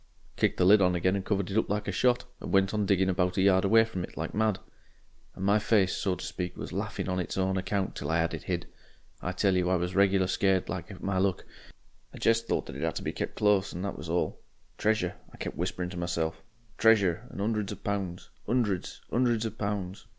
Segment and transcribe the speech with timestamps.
[0.35, 2.87] "Kicked the lid on again and covered it up like a shot, and went on
[2.87, 4.57] digging about a yard away from it like mad.
[5.35, 8.33] And my face, so to speak, was laughing on its own account till I had
[8.33, 8.65] it hid.
[9.21, 11.45] I tell you I was regular scared like at my luck.
[12.15, 14.41] I jest thought that it 'ad to be kep' close and that was all.
[14.79, 16.41] 'Treasure,' I kep' whisperin' to myself,
[16.79, 20.07] 'Treasure' and ''undreds of pounds, 'undreds, 'undreds of pounds.'